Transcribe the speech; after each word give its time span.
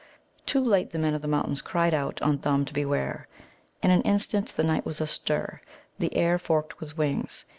Too 0.47 0.63
late 0.63 0.89
the 0.89 0.97
Men 0.97 1.13
of 1.13 1.21
the 1.21 1.27
Mountains 1.27 1.61
cried 1.61 1.93
out 1.93 2.19
on 2.23 2.39
Thumb 2.39 2.65
to 2.65 2.73
beware. 2.73 3.27
In 3.83 3.91
an 3.91 4.01
instant 4.01 4.47
the 4.57 4.63
night 4.63 4.83
was 4.83 4.99
astir, 4.99 5.61
the 5.99 6.15
air 6.17 6.39
forked 6.39 6.79
with 6.79 6.97
wings. 6.97 7.45